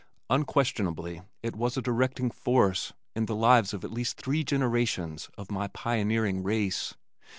[0.31, 5.51] Unquestionably it was a directing force in the lives of at least three generations of
[5.51, 6.95] my pioneering race.